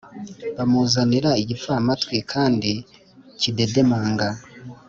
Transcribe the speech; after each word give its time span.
Bamuzanira 0.55 1.31
igipfamatwi 1.41 2.17
kandi 2.31 2.71
kidedemanga 3.39 4.27